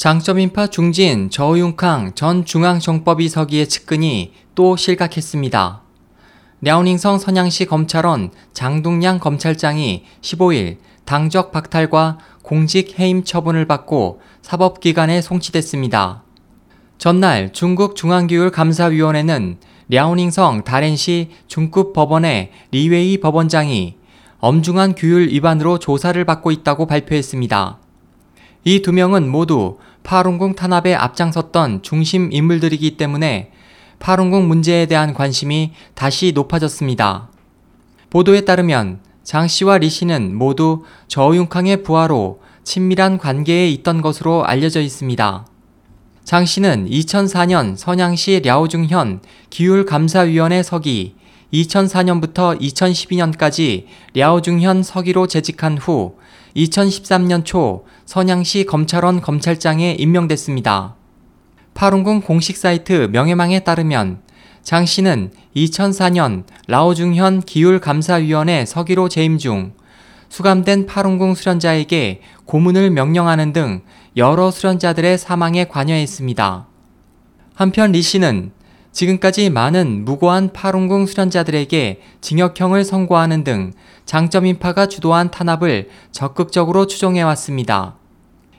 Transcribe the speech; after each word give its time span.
장점인파 0.00 0.68
중진 0.68 1.28
저윤캉 1.28 2.12
전 2.14 2.46
중앙정법위 2.46 3.28
서기의 3.28 3.68
측근이 3.68 4.32
또 4.54 4.74
실각했습니다. 4.74 5.82
랴오닝성 6.62 7.18
선양시 7.18 7.66
검찰원 7.66 8.30
장둥양 8.54 9.18
검찰장이 9.18 10.04
15일 10.22 10.78
당적 11.04 11.52
박탈과 11.52 12.16
공직 12.40 12.98
해임 12.98 13.24
처분을 13.24 13.66
받고 13.66 14.22
사법기관에 14.40 15.20
송치됐습니다. 15.20 16.22
전날 16.96 17.52
중국 17.52 17.94
중앙규율감사위원회는 17.94 19.58
랴오닝성 19.90 20.64
다렌시 20.64 21.28
중급 21.46 21.92
법원의 21.92 22.52
리웨이 22.70 23.20
법원장이 23.20 23.96
엄중한 24.38 24.94
규율 24.94 25.28
위반으로 25.28 25.78
조사를 25.78 26.24
받고 26.24 26.52
있다고 26.52 26.86
발표했습니다. 26.86 27.80
이 28.64 28.82
두 28.82 28.92
명은 28.92 29.28
모두 29.28 29.78
파룬궁 30.02 30.54
탄압에 30.54 30.94
앞장섰던 30.94 31.82
중심 31.82 32.30
인물들이기 32.32 32.96
때문에 32.96 33.52
파룬궁 33.98 34.48
문제에 34.48 34.86
대한 34.86 35.14
관심이 35.14 35.72
다시 35.94 36.32
높아졌습니다. 36.34 37.30
보도에 38.10 38.42
따르면 38.42 39.00
장 39.22 39.46
씨와 39.46 39.78
리 39.78 39.88
씨는 39.88 40.34
모두 40.36 40.84
저윤캉의 41.08 41.82
부하로 41.82 42.40
친밀한 42.64 43.18
관계에 43.18 43.68
있던 43.70 44.02
것으로 44.02 44.44
알려져 44.44 44.80
있습니다. 44.80 45.46
장 46.24 46.44
씨는 46.44 46.88
2004년 46.88 47.76
선양시 47.76 48.42
랴오중현 48.44 49.20
기율감사위원회 49.50 50.62
서기, 50.62 51.14
2004년부터 51.52 52.60
2012년까지 52.60 53.86
랴오중현 54.14 54.82
서기로 54.82 55.26
재직한 55.26 55.78
후 55.78 56.16
2013년 56.56 57.44
초 57.44 57.84
선양시 58.06 58.64
검찰원 58.64 59.20
검찰장에 59.20 59.96
임명됐습니다. 59.98 60.96
파룬궁 61.74 62.22
공식 62.22 62.56
사이트 62.56 63.08
명예망에 63.10 63.60
따르면 63.60 64.20
장 64.62 64.84
씨는 64.84 65.32
2004년 65.56 66.44
라오중현 66.66 67.42
기율감사위원회 67.42 68.66
서기로 68.66 69.08
재임 69.08 69.38
중 69.38 69.72
수감된 70.28 70.86
파룬궁 70.86 71.34
수련자에게 71.34 72.20
고문을 72.44 72.90
명령하는 72.90 73.52
등 73.52 73.82
여러 74.16 74.50
수련자들의 74.50 75.18
사망에 75.18 75.64
관여했습니다. 75.64 76.66
한편 77.54 77.92
리 77.92 78.02
씨는 78.02 78.52
지금까지 78.92 79.50
많은 79.50 80.04
무고한 80.04 80.52
파룬궁 80.52 81.06
수련자들에게 81.06 82.00
징역형을 82.20 82.84
선고하는 82.84 83.44
등 83.44 83.72
장점인파가 84.04 84.86
주도한 84.86 85.30
탄압을 85.30 85.88
적극적으로 86.10 86.86
추종해왔습니다. 86.86 87.96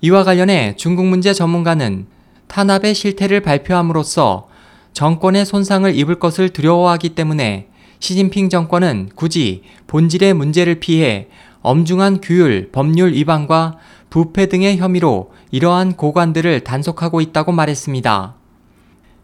이와 0.00 0.24
관련해 0.24 0.76
중국 0.76 1.06
문제 1.06 1.32
전문가는 1.32 2.06
탄압의 2.46 2.94
실태를 2.94 3.40
발표함으로써 3.40 4.48
정권의 4.92 5.44
손상을 5.44 5.94
입을 5.94 6.18
것을 6.18 6.50
두려워하기 6.50 7.10
때문에 7.10 7.68
시진핑 7.98 8.48
정권은 8.48 9.10
굳이 9.14 9.62
본질의 9.86 10.34
문제를 10.34 10.80
피해 10.80 11.28
엄중한 11.62 12.20
규율, 12.20 12.70
법률 12.70 13.14
위반과 13.14 13.78
부패 14.10 14.46
등의 14.46 14.76
혐의로 14.76 15.32
이러한 15.50 15.94
고관들을 15.96 16.60
단속하고 16.60 17.20
있다고 17.20 17.52
말했습니다. 17.52 18.43